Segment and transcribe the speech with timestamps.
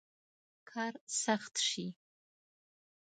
[0.69, 1.85] کار سخت شي.